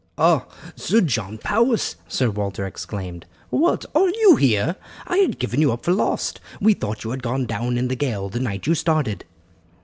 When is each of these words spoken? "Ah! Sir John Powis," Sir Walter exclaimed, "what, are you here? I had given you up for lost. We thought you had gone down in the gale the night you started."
"Ah! 0.17 0.47
Sir 0.75 0.99
John 1.01 1.37
Powis," 1.37 1.95
Sir 2.07 2.31
Walter 2.31 2.65
exclaimed, 2.65 3.27
"what, 3.51 3.85
are 3.93 4.09
you 4.09 4.35
here? 4.35 4.75
I 5.05 5.17
had 5.17 5.37
given 5.37 5.61
you 5.61 5.71
up 5.71 5.83
for 5.85 5.91
lost. 5.93 6.41
We 6.59 6.73
thought 6.73 7.03
you 7.03 7.11
had 7.11 7.21
gone 7.21 7.45
down 7.45 7.77
in 7.77 7.87
the 7.87 7.95
gale 7.95 8.27
the 8.27 8.39
night 8.39 8.65
you 8.65 8.73
started." 8.73 9.25